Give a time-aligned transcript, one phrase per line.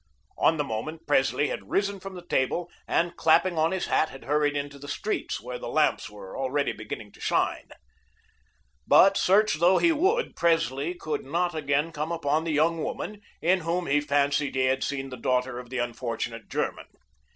[0.39, 4.23] On the moment, Presley had risen from the table and, clapping on his hat, had
[4.23, 7.69] hurried into the streets, where the lamps were already beginning to shine.
[8.87, 13.59] But search though he would, Presley could not again come upon the young woman, in
[13.59, 16.87] whom he fancied he had seen the daughter of the unfortunate German.